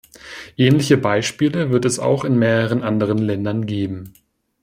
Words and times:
Ähnliche 0.57 0.97
Beispiele 0.97 1.69
wird 1.69 1.85
es 1.85 1.99
auch 1.99 2.23
in 2.25 2.35
mehreren 2.39 2.81
anderen 2.81 3.19
Ländern 3.19 3.67
geben. 3.67 4.15